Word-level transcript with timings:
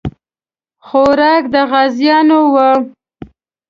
خوراک 0.85 1.43
د 1.53 1.55
غازیانو 1.71 2.39
وو. 2.53 2.71